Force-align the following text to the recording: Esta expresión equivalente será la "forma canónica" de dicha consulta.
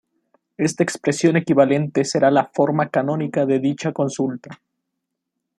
Esta 0.57 0.81
expresión 0.81 1.35
equivalente 1.37 2.03
será 2.05 2.31
la 2.31 2.49
"forma 2.55 2.89
canónica" 2.89 3.45
de 3.45 3.59
dicha 3.59 3.91
consulta. 3.93 4.59